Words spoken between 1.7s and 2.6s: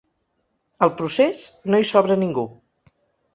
no hi sobra ningú.